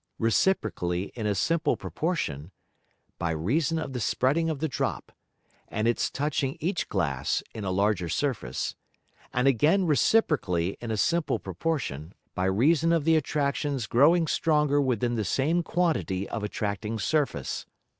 _reciprocally 0.17 1.11
in 1.13 1.27
a 1.27 1.35
simple 1.35 1.77
Proportion, 1.77 2.49
by 3.19 3.29
reason 3.29 3.77
of 3.77 3.93
the 3.93 3.99
spreading 3.99 4.49
of 4.49 4.57
the 4.57 4.67
Drop, 4.67 5.11
and 5.67 5.87
its 5.87 6.09
touching 6.09 6.57
each 6.59 6.89
Glass 6.89 7.43
in 7.53 7.63
a 7.63 7.69
larger 7.69 8.09
Surface; 8.09 8.75
and 9.31 9.47
again 9.47 9.85
reciprocally 9.85 10.75
in 10.81 10.89
a 10.89 10.97
simple 10.97 11.37
Proportion, 11.37 12.15
by 12.33 12.45
reason 12.45 12.91
of 12.91 13.03
the 13.03 13.15
Attractions 13.15 13.85
growing 13.85 14.25
stronger 14.25 14.81
within 14.81 15.13
the 15.13 15.23
same 15.23 15.61
quantity 15.61 16.27
of 16.27 16.41
attracting 16.43 16.97
Surface. 16.97 17.67